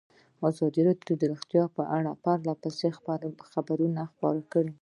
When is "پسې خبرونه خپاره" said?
2.61-4.41